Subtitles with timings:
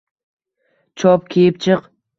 [1.03, 1.91] Chop, kiyib chiq!